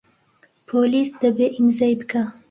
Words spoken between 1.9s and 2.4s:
بکا.